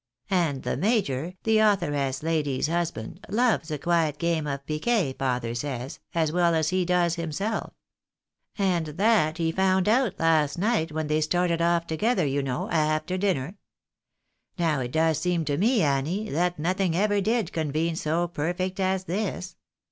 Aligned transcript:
And 0.31 0.63
the 0.63 0.77
major, 0.77 1.35
the 1.43 1.59
authoress 1.59 2.23
lady's 2.23 2.65
husband, 2.65 3.23
loves 3.29 3.69
a 3.69 3.77
quiet 3.77 4.17
game 4.17 4.47
of 4.47 4.65
piquet, 4.65 5.13
father 5.19 5.53
says, 5.53 5.99
as 6.15 6.31
well 6.31 6.55
as 6.55 6.69
he 6.69 6.85
does 6.85 7.17
himself. 7.17 7.73
And 8.57 8.87
that 8.97 9.37
he 9.37 9.51
found 9.51 9.87
out 9.87 10.19
last 10.19 10.57
night 10.57 10.91
when 10.91 11.05
they 11.05 11.21
68 11.21 11.29
THE 11.29 11.37
BAENABYS 11.37 11.37
IN 11.37 11.43
AMEEICA. 11.43 11.59
started 11.59 11.75
off 11.75 11.85
together, 11.85 12.25
you 12.25 12.41
know, 12.41 12.67
after 12.71 13.17
dinner. 13.19 13.57
Now 14.57 14.79
it 14.79 14.91
does 14.91 15.19
seem 15.19 15.45
to 15.45 15.55
.me, 15.59 15.83
Annie, 15.83 16.31
that 16.31 16.57
nothing 16.57 16.95
ever 16.95 17.21
did 17.21 17.53
convene 17.53 17.95
so 17.95 18.27
perfect 18.27 18.79
as 18.79 19.03
this. 19.03 19.55